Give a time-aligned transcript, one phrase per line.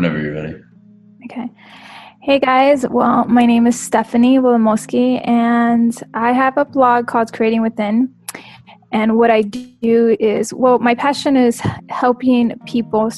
[0.00, 0.54] Whenever you're ready.
[1.26, 1.50] Okay.
[2.22, 7.60] Hey guys, well, my name is Stephanie Wolomoski, and I have a blog called Creating
[7.60, 8.14] Within.
[8.92, 11.60] And what I do is, well, my passion is
[11.90, 13.10] helping people,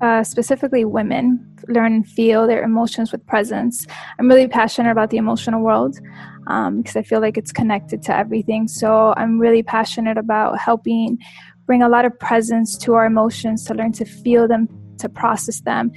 [0.00, 3.84] uh, specifically women, learn and feel their emotions with presence.
[4.20, 5.98] I'm really passionate about the emotional world
[6.46, 8.68] um, because I feel like it's connected to everything.
[8.68, 11.18] So I'm really passionate about helping
[11.66, 14.68] bring a lot of presence to our emotions to learn to feel them,
[14.98, 15.90] to process them.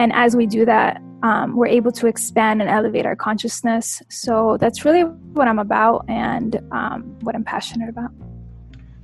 [0.00, 4.02] And as we do that, um, we're able to expand and elevate our consciousness.
[4.08, 8.10] So that's really what I'm about and um, what I'm passionate about.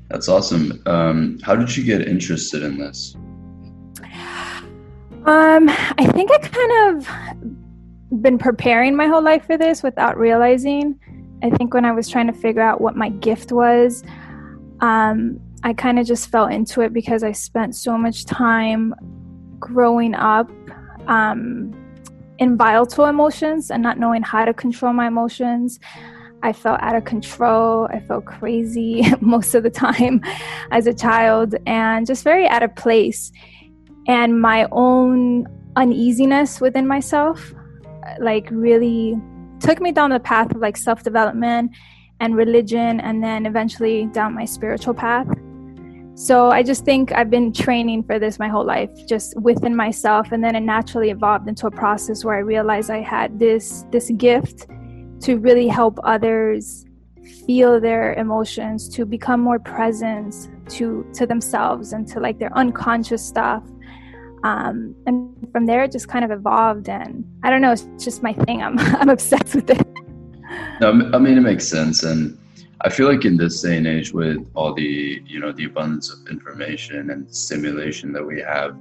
[0.09, 0.83] That's awesome.
[0.87, 3.15] Um, how did you get interested in this?
[5.27, 10.99] Um, I think I kind of been preparing my whole life for this without realizing.
[11.43, 14.03] I think when I was trying to figure out what my gift was,
[14.81, 18.95] um, I kind of just fell into it because I spent so much time
[19.59, 20.51] growing up
[21.09, 21.73] um,
[22.39, 25.79] in volatile emotions and not knowing how to control my emotions.
[26.43, 27.89] I felt out of control.
[27.91, 30.21] I felt crazy most of the time
[30.71, 33.33] as a child and just very out of place
[34.07, 35.47] and my own
[35.77, 37.55] uneasiness within myself
[38.21, 39.17] like really
[39.61, 41.71] took me down the path of like self-development
[42.21, 45.27] and religion and then eventually down my spiritual path
[46.17, 50.33] so i just think i've been training for this my whole life just within myself
[50.33, 54.11] and then it naturally evolved into a process where i realized i had this this
[54.17, 54.67] gift
[55.21, 56.87] to really help others
[57.47, 63.25] feel their emotions to become more present to to themselves and to like their unconscious
[63.25, 63.63] stuff.
[64.45, 68.23] Um, and from there it just kind of evolved and i don't know it's just
[68.23, 68.63] my thing.
[68.63, 69.87] I'm, I'm obsessed with it.
[70.81, 72.39] No, i mean it makes sense and
[72.83, 76.13] i feel like in this day and age with all the you know the abundance
[76.13, 78.77] of information and stimulation that we have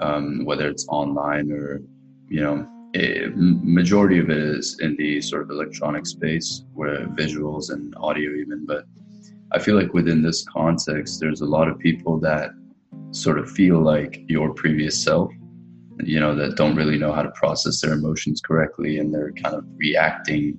[0.00, 1.80] um, whether it's online or
[2.28, 7.70] you know a majority of it is in the sort of electronic space where visuals
[7.70, 8.84] and audio even but
[9.52, 12.50] i feel like within this context there's a lot of people that
[13.10, 15.32] sort of feel like your previous self
[16.02, 19.54] you know that don't really know how to process their emotions correctly and they're kind
[19.54, 20.58] of reacting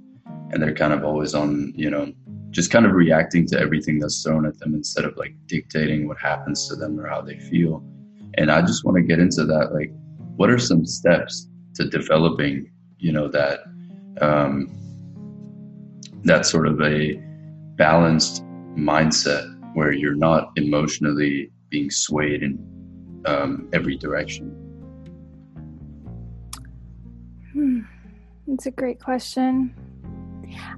[0.52, 2.12] and they're kind of always on you know
[2.56, 6.18] just kind of reacting to everything that's thrown at them instead of like dictating what
[6.18, 7.84] happens to them or how they feel
[8.38, 9.92] and i just want to get into that like
[10.38, 13.60] what are some steps to developing you know that
[14.22, 14.72] um
[16.24, 17.16] that sort of a
[17.76, 18.44] balanced
[18.76, 19.46] mindset
[19.76, 22.58] where you're not emotionally being swayed in
[23.26, 24.50] um, every direction?
[27.54, 27.82] Hmm.
[28.48, 29.74] That's a great question.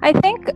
[0.02, 0.50] I think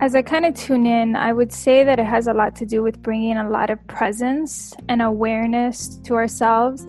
[0.00, 2.66] as I kind of tune in, I would say that it has a lot to
[2.66, 6.86] do with bringing a lot of presence and awareness to ourselves.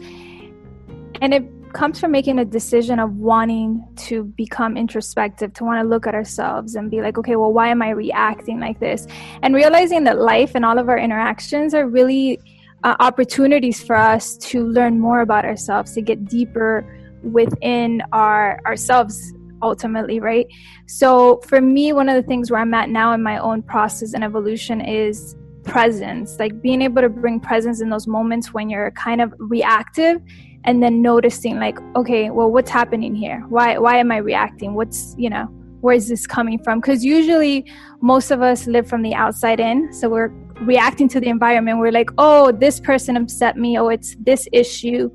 [1.21, 1.43] And it
[1.73, 6.13] comes from making a decision of wanting to become introspective, to want to look at
[6.13, 9.07] ourselves and be like, okay, well, why am I reacting like this?
[9.41, 12.39] And realizing that life and all of our interactions are really
[12.83, 16.85] uh, opportunities for us to learn more about ourselves, to get deeper
[17.23, 20.47] within our ourselves ultimately right?
[20.87, 24.13] So for me one of the things where i'm at now in my own process
[24.13, 28.91] and evolution is presence like being able to bring presence in those moments when you're
[28.91, 30.21] kind of reactive
[30.65, 33.45] and then noticing like okay well what's happening here?
[33.49, 34.73] Why why am i reacting?
[34.73, 35.45] What's you know
[35.81, 36.81] where is this coming from?
[36.81, 37.65] Because usually
[38.01, 39.93] most of us live from the outside in.
[39.93, 40.27] So we're
[40.61, 41.79] reacting to the environment.
[41.79, 43.77] We're like oh this person upset me.
[43.77, 45.09] Oh it's this issue.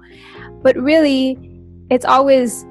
[0.62, 1.38] But really
[1.90, 2.64] it's always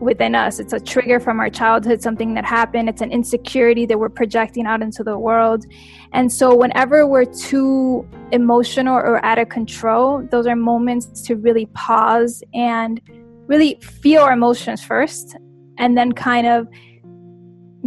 [0.00, 3.98] within us it's a trigger from our childhood something that happened it's an insecurity that
[3.98, 5.64] we're projecting out into the world
[6.12, 11.66] and so whenever we're too emotional or out of control those are moments to really
[11.66, 13.00] pause and
[13.46, 15.36] really feel our emotions first
[15.78, 16.68] and then kind of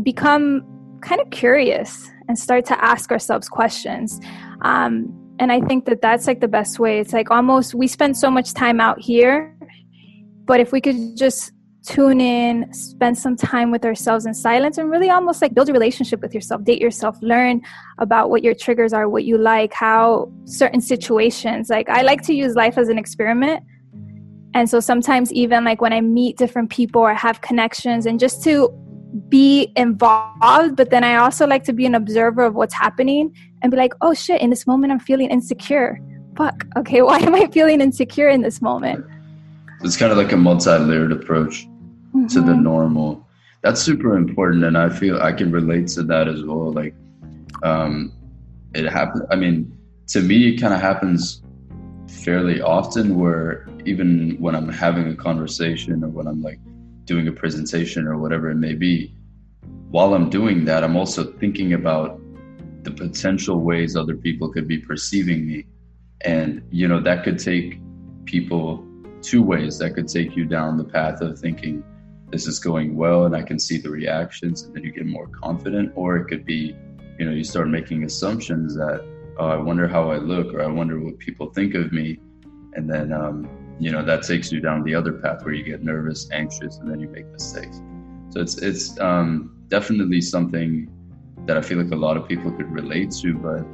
[0.04, 0.64] become
[1.02, 4.20] kind of curious and start to ask ourselves questions.
[4.62, 7.00] Um, and I think that that's like the best way.
[7.00, 9.58] It's like almost we spend so much time out here,
[10.46, 11.52] but if we could just
[11.86, 15.74] tune in, spend some time with ourselves in silence, and really almost like build a
[15.74, 17.62] relationship with yourself, date yourself, learn
[17.98, 21.70] about what your triggers are, what you like, how certain situations.
[21.70, 23.64] Like I like to use life as an experiment.
[24.54, 28.44] And so sometimes, even like when I meet different people or have connections, and just
[28.44, 28.70] to
[29.30, 33.72] be involved, but then I also like to be an observer of what's happening and
[33.72, 36.00] be like, oh shit, in this moment I'm feeling insecure.
[36.38, 39.06] Fuck, okay, why am I feeling insecure in this moment?
[39.84, 41.66] It's kind of like a multi layered approach
[42.14, 42.28] mm-hmm.
[42.28, 42.64] to the mm-hmm.
[42.64, 43.28] normal.
[43.62, 44.64] That's super important.
[44.64, 46.72] And I feel I can relate to that as well.
[46.72, 46.96] Like,
[47.64, 48.14] um,
[48.74, 49.78] it happens, I mean,
[50.08, 51.42] to me, it kind of happens
[52.08, 56.60] fairly often where even when I'm having a conversation or when I'm like
[57.06, 59.14] doing a presentation or whatever it may be,
[59.90, 62.20] while I'm doing that, I'm also thinking about
[62.84, 65.66] the potential ways other people could be perceiving me.
[66.22, 67.80] And, you know, that could take
[68.26, 68.86] people
[69.22, 69.78] two ways.
[69.80, 71.84] That could take you down the path of thinking
[72.32, 75.28] this is going well and I can see the reactions and then you get more
[75.28, 75.92] confident.
[75.96, 76.76] Or it could be,
[77.20, 79.06] you know, you start making assumptions that,
[79.38, 82.20] oh, I wonder how I look or I wonder what people think of me.
[82.74, 83.50] And then, um,
[83.80, 86.90] you know, that takes you down the other path where you get nervous, anxious, and
[86.90, 87.82] then you make mistakes.
[88.30, 90.90] So it's, it's um, definitely something
[91.48, 93.34] that I feel like a lot of people could relate to.
[93.34, 93.66] But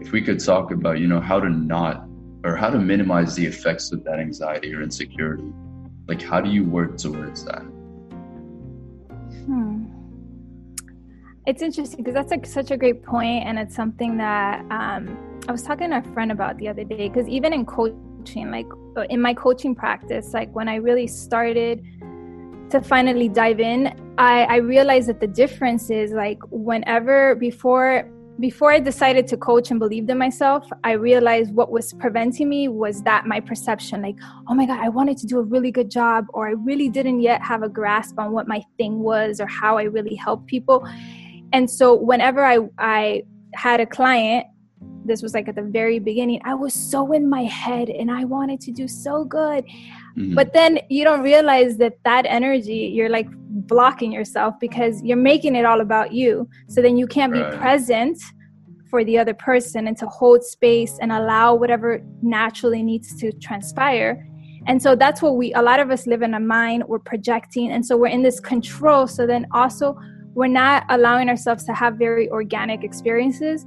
[0.00, 2.08] if we could talk about, you know, how to not
[2.44, 5.52] or how to minimize the effects of that anxiety or insecurity,
[6.06, 7.64] like how do you work towards that?
[9.46, 9.84] Hmm.
[11.46, 15.16] It's interesting because that's like such a great point, and it's something that um,
[15.48, 17.08] I was talking to a friend about the other day.
[17.08, 18.66] Because even in coaching, like
[18.96, 21.84] uh, in my coaching practice, like when I really started
[22.70, 28.70] to finally dive in, I, I realized that the difference is like whenever before before
[28.70, 33.02] I decided to coach and believed in myself, I realized what was preventing me was
[33.02, 34.16] that my perception like,
[34.48, 37.20] oh my God, I wanted to do a really good job, or I really didn't
[37.20, 40.86] yet have a grasp on what my thing was or how I really help people.
[41.52, 43.22] And so whenever I, I
[43.54, 44.46] had a client
[45.06, 48.24] this was like at the very beginning i was so in my head and i
[48.24, 49.64] wanted to do so good
[50.16, 50.34] mm-hmm.
[50.34, 53.28] but then you don't realize that that energy you're like
[53.66, 57.50] blocking yourself because you're making it all about you so then you can't right.
[57.50, 58.20] be present
[58.90, 64.26] for the other person and to hold space and allow whatever naturally needs to transpire
[64.66, 67.72] and so that's what we a lot of us live in a mind we're projecting
[67.72, 69.96] and so we're in this control so then also
[70.34, 73.64] we're not allowing ourselves to have very organic experiences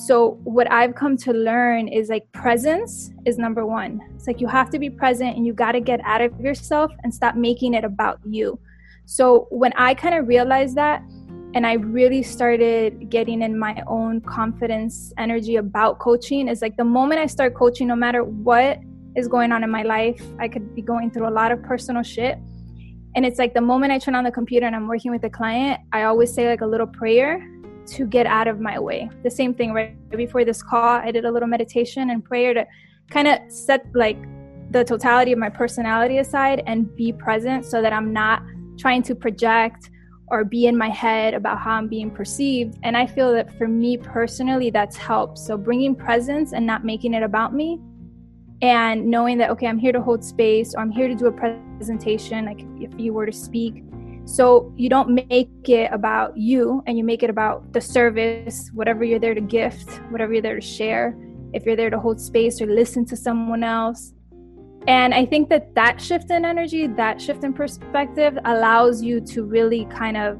[0.00, 4.00] so, what I've come to learn is like presence is number one.
[4.14, 6.90] It's like you have to be present and you got to get out of yourself
[7.04, 8.58] and stop making it about you.
[9.04, 11.02] So, when I kind of realized that,
[11.52, 16.84] and I really started getting in my own confidence energy about coaching, is like the
[16.84, 18.78] moment I start coaching, no matter what
[19.16, 22.02] is going on in my life, I could be going through a lot of personal
[22.02, 22.38] shit.
[23.16, 25.30] And it's like the moment I turn on the computer and I'm working with a
[25.30, 27.46] client, I always say like a little prayer
[27.90, 29.10] to get out of my way.
[29.22, 32.66] The same thing right before this call, I did a little meditation and prayer to
[33.10, 34.18] kind of set like
[34.70, 38.42] the totality of my personality aside and be present so that I'm not
[38.78, 39.90] trying to project
[40.28, 42.78] or be in my head about how I'm being perceived.
[42.84, 45.38] And I feel that for me personally, that's helped.
[45.38, 47.80] So bringing presence and not making it about me
[48.62, 51.32] and knowing that, okay, I'm here to hold space or I'm here to do a
[51.32, 52.44] presentation.
[52.44, 53.82] Like if you were to speak,
[54.30, 59.02] so you don't make it about you and you make it about the service, whatever
[59.02, 61.18] you're there to gift, whatever you're there to share,
[61.52, 64.12] if you're there to hold space or listen to someone else.
[64.86, 69.42] And I think that that shift in energy, that shift in perspective allows you to
[69.42, 70.38] really kind of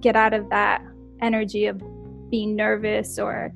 [0.00, 0.82] get out of that
[1.20, 1.82] energy of
[2.30, 3.52] being nervous or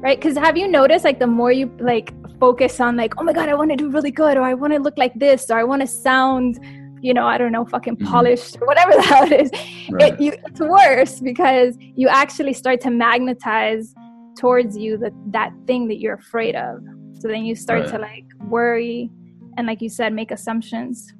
[0.00, 3.32] right because have you noticed like the more you like focus on like oh my
[3.32, 5.58] god i want to do really good or i want to look like this or
[5.58, 6.58] i want to sound
[7.06, 8.12] you know, I don't know, fucking mm-hmm.
[8.12, 9.50] polished or whatever the hell it is,
[9.90, 10.14] right.
[10.14, 13.94] it, you, it's worse because you actually start to magnetize
[14.36, 16.80] towards you that that thing that you're afraid of.
[17.20, 17.90] So then you start right.
[17.92, 19.08] to like worry
[19.56, 21.12] and, like you said, make assumptions.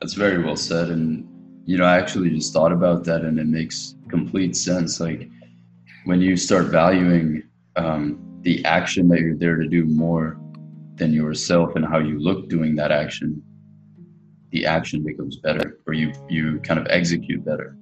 [0.00, 0.90] That's very well said.
[0.90, 1.26] And,
[1.64, 5.00] you know, I actually just thought about that and it makes complete sense.
[5.00, 5.28] Like
[6.04, 7.42] when you start valuing
[7.76, 10.38] um, the action that you're there to do more
[10.96, 13.42] than yourself and how you look doing that action,
[14.50, 17.76] the action becomes better or you you kind of execute better.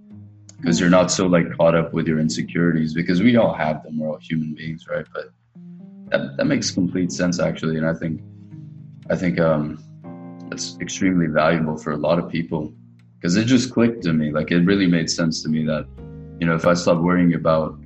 [0.61, 3.99] Because you're not so like caught up with your insecurities because we all have them
[3.99, 5.07] we're all human beings right?
[5.13, 5.33] But
[6.11, 8.21] that, that makes complete sense actually and i think
[9.11, 9.79] i think um
[10.49, 12.73] that's extremely valuable for a lot of people
[13.17, 15.87] because it just clicked to me like it really made sense to me that
[16.39, 17.79] you know if i stop worrying about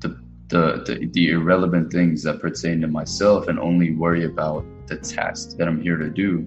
[0.00, 0.08] the
[0.48, 5.56] the, the, the irrelevant things that pertain to myself and only worry about the task
[5.56, 6.46] that i'm here to do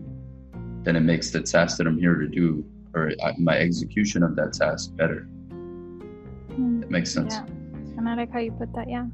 [0.90, 2.66] then it makes the task that I'm here to do
[2.96, 5.28] or my execution of that task better.
[6.58, 6.82] Mm.
[6.82, 7.36] It makes sense.
[7.36, 7.46] Yeah.
[7.98, 8.90] And I like how you put that.
[8.90, 9.06] Yeah,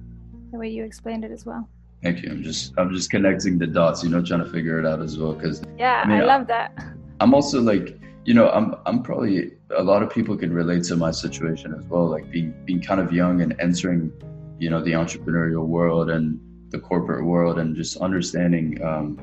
[0.54, 1.68] the way you explained it as well.
[2.02, 2.32] Thank you.
[2.32, 5.18] I'm just I'm just connecting the dots, you know, trying to figure it out as
[5.18, 5.34] well.
[5.34, 6.82] Because yeah, I, mean, I love that.
[7.20, 10.96] I'm also like, you know, I'm I'm probably a lot of people can relate to
[10.96, 14.14] my situation as well, like being being kind of young and entering,
[14.60, 16.40] you know, the entrepreneurial world and
[16.70, 19.20] the corporate world, and just understanding um,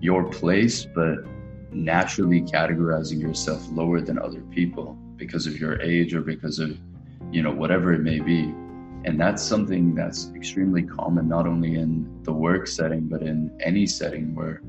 [0.00, 1.18] your place, but
[1.74, 6.78] naturally categorizing yourself lower than other people because of your age or because of
[7.30, 8.54] you know whatever it may be.
[9.06, 13.86] And that's something that's extremely common not only in the work setting but in any
[13.86, 14.62] setting where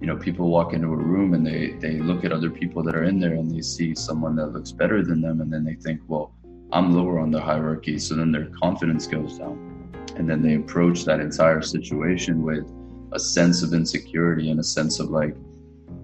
[0.00, 2.94] you know people walk into a room and they they look at other people that
[2.94, 5.40] are in there and they see someone that looks better than them.
[5.40, 6.32] And then they think well
[6.72, 7.98] i'm lower on the hierarchy.
[7.98, 9.68] So then their confidence goes down.
[10.16, 12.70] And then they approach that entire situation with
[13.12, 15.36] a sense of insecurity and a sense of like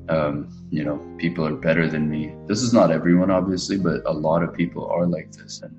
[0.09, 2.35] um, you know people are better than me.
[2.47, 5.61] This is not everyone obviously but a lot of people are like this.
[5.63, 5.75] And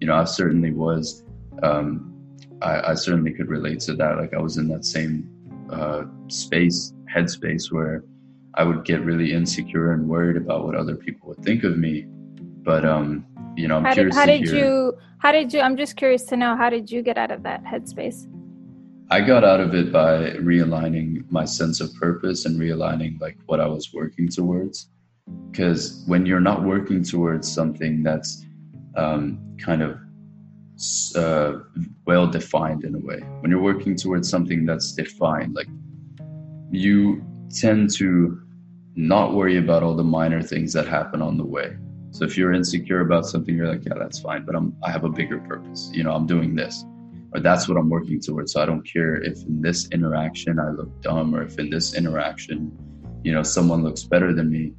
[0.00, 1.24] you know i certainly was
[1.62, 2.14] um,
[2.60, 4.18] I, I, certainly could relate to that.
[4.18, 5.28] Like i was in that same
[5.70, 8.04] uh, space headspace where
[8.54, 12.06] i would get really insecure and worried about what other people would think of me.
[12.64, 15.60] But um you know i'm how curious did, how did hear, you how did you
[15.60, 18.26] i'm just curious to know how did you get out of that headspace
[19.12, 23.60] I got out of it by realigning my sense of purpose and realigning like what
[23.60, 24.88] I was working towards.
[25.50, 28.46] Because when you're not working towards something that's
[28.96, 29.98] um, kind of
[31.14, 31.58] uh,
[32.06, 35.68] well defined in a way, when you're working towards something that's defined, like
[36.70, 38.40] you tend to
[38.96, 41.76] not worry about all the minor things that happen on the way.
[42.12, 45.04] So if you're insecure about something, you're like, yeah, that's fine, but I'm I have
[45.04, 45.90] a bigger purpose.
[45.92, 46.86] You know, I'm doing this
[47.34, 48.52] or that's what I'm working towards.
[48.52, 51.94] So I don't care if in this interaction I look dumb or if in this
[51.94, 52.76] interaction,
[53.24, 54.74] you know, someone looks better than me.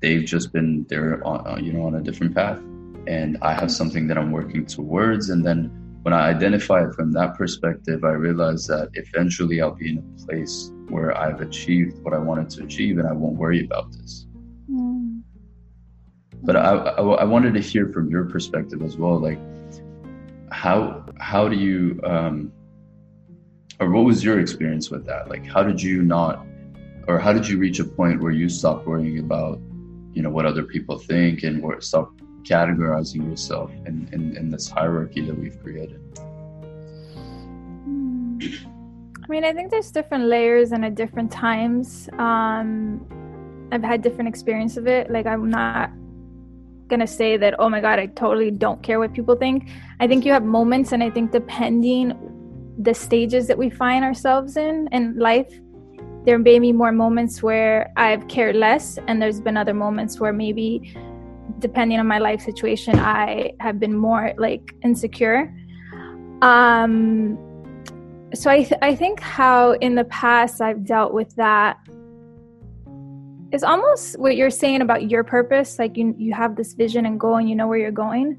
[0.00, 2.58] They've just been there on, uh, you know, on a different path.
[3.06, 5.30] And I have something that I'm working towards.
[5.30, 5.70] And then
[6.02, 10.26] when I identify it from that perspective, I realize that eventually I'll be in a
[10.26, 14.26] place where I've achieved what I wanted to achieve and I won't worry about this.
[14.70, 15.22] Mm.
[16.42, 19.18] But I, I, I wanted to hear from your perspective as well.
[19.18, 19.38] Like,
[20.50, 22.52] how how do you um,
[23.80, 25.28] or what was your experience with that?
[25.28, 26.46] Like, how did you not,
[27.08, 29.60] or how did you reach a point where you stopped worrying about,
[30.12, 32.10] you know, what other people think and where stop
[32.42, 36.00] categorizing yourself in, in, in this hierarchy that we've created?
[37.84, 38.38] Hmm.
[39.22, 42.08] I mean, I think there's different layers and at different times.
[42.16, 43.04] Um,
[43.72, 45.10] I've had different experience of it.
[45.10, 45.90] Like, I'm not
[46.88, 49.68] gonna say that oh my god i totally don't care what people think.
[49.98, 52.14] I think you have moments and i think depending
[52.78, 55.52] the stages that we find ourselves in in life
[56.24, 60.32] there may be more moments where i've cared less and there's been other moments where
[60.32, 60.94] maybe
[61.58, 65.54] depending on my life situation i have been more like insecure.
[66.42, 67.38] Um
[68.34, 71.78] so i th- i think how in the past i've dealt with that
[73.52, 77.20] is almost what you're saying about your purpose like you you have this vision and
[77.20, 78.36] goal and you know where you're going.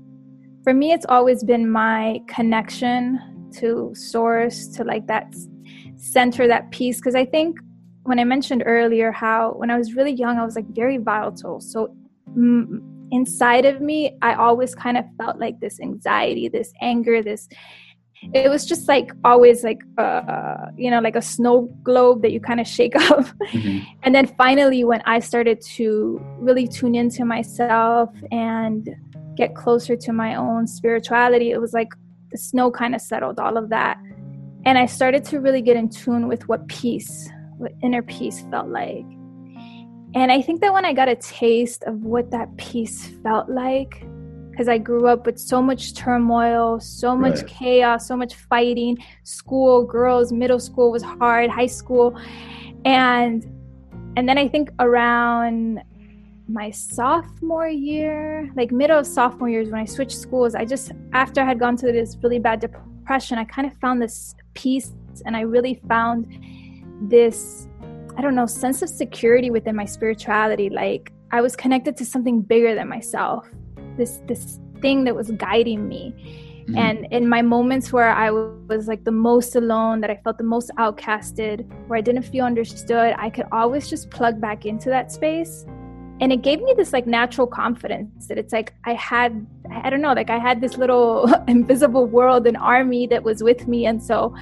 [0.64, 5.34] For me it's always been my connection to source to like that
[5.96, 6.98] center that peace.
[6.98, 7.58] Because i think
[8.04, 11.62] when i mentioned earlier how when i was really young i was like very volatile.
[11.62, 11.96] So
[12.38, 17.48] mm, inside of me i always kind of felt like this anxiety this anger this
[18.33, 22.39] it was just like always like uh you know like a snow globe that you
[22.39, 23.25] kind of shake up.
[23.51, 23.79] Mm-hmm.
[24.03, 28.89] and then finally when i started to really tune into myself and
[29.36, 31.89] get closer to my own spirituality it was like
[32.31, 33.97] the snow kind of settled all of that.
[34.65, 38.67] And i started to really get in tune with what peace what inner peace felt
[38.67, 39.05] like.
[40.13, 44.03] And i think that when i got a taste of what that peace felt like
[44.58, 47.48] because I grew up with so much turmoil, so much right.
[47.48, 48.98] chaos, so much fighting.
[49.24, 52.20] School, girls, middle school was hard, high school.
[52.84, 53.46] And
[54.18, 55.84] and then I think around
[56.48, 61.40] my sophomore year, like middle of sophomore years when I switched schools, I just after
[61.40, 64.92] I had gone through this really bad depression, I kind of found this peace
[65.28, 66.26] and I really found
[67.00, 67.68] this
[68.18, 70.72] I don't know, sense of security within my spirituality.
[70.72, 73.48] Like I was connected to something bigger than myself
[73.98, 76.13] this this thing that was guiding me.
[76.68, 76.77] Mm-hmm.
[76.80, 80.44] and in my moments where i was like the most alone that i felt the
[80.44, 85.10] most outcasted where i didn't feel understood i could always just plug back into that
[85.10, 85.66] space.
[86.20, 90.01] And it gave me this like natural confidence that it's like i had i don't
[90.01, 93.86] know like i had this little invisible world an army that was with me.
[93.86, 94.36] And so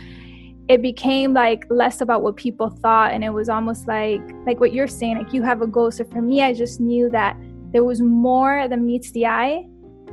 [0.67, 3.11] it became like less about what people thought.
[3.11, 5.91] And it was almost like like what you're saying like you have a goal.
[5.91, 7.37] So for me i just knew that
[7.71, 9.65] there was more than meets the eye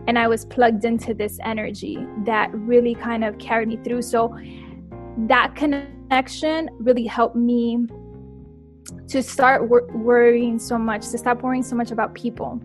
[0.07, 4.03] and i was plugged into this energy that really kind of carried me through.
[4.03, 4.37] So
[5.29, 7.87] that connection really helped me
[9.09, 12.61] to start wor- worrying so much to stop worrying so much about people.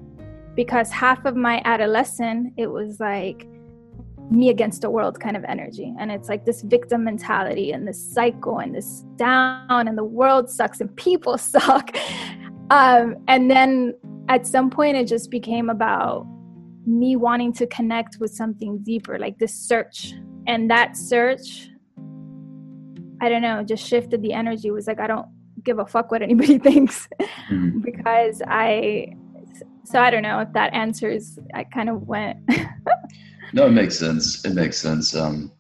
[0.56, 3.48] Because half of my adolescent it was like
[4.32, 5.94] me against the world kind of energy.
[6.00, 10.50] And it's like this victim mentality and this cycle and this down and the world
[10.50, 11.96] sucks and people suck.
[12.70, 13.94] Um, and then
[14.30, 16.26] at some point, it just became about
[16.86, 20.14] me wanting to connect with something deeper, like this search.
[20.48, 21.70] and that search
[23.22, 25.28] i don't know just shifted the energy it was like i don't
[25.64, 27.08] give a fuck what anybody thinks
[27.52, 27.80] mm-hmm.
[27.80, 29.08] because i
[29.84, 32.38] so i don't know if that answers i kind of went
[33.54, 35.52] no it makes sense it makes sense um